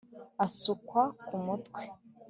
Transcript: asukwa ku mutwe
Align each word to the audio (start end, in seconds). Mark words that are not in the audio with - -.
asukwa 0.45 1.01
ku 1.25 1.35
mutwe 1.45 1.81